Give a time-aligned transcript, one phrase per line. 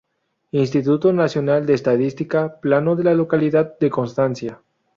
[0.51, 4.59] Instituto Nacional de Estadística: "Plano de la localidad de Constancia"